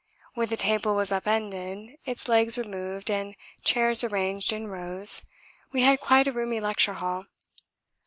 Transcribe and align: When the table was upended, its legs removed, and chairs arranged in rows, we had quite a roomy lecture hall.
When 0.33 0.49
the 0.49 0.57
table 0.57 0.95
was 0.95 1.11
upended, 1.11 1.99
its 2.05 2.27
legs 2.27 2.57
removed, 2.57 3.11
and 3.11 3.35
chairs 3.63 4.03
arranged 4.03 4.51
in 4.51 4.65
rows, 4.65 5.21
we 5.71 5.83
had 5.83 6.01
quite 6.01 6.25
a 6.27 6.31
roomy 6.31 6.59
lecture 6.59 6.93
hall. 6.95 7.27